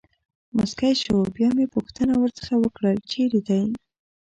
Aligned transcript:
مسکی 0.55 0.93
شو، 1.01 1.15
بیا 1.35 1.49
مې 1.57 1.65
پوښتنه 1.75 2.13
ورڅخه 2.17 2.55
وکړل: 2.59 2.97
چېرې 3.11 3.39
دی. 3.47 3.63